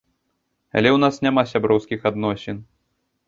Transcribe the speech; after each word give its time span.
Але 0.79 0.89
ў 0.93 0.97
нас 1.03 1.19
няма 1.27 1.43
сяброўскіх 1.51 2.07
адносін. 2.11 2.57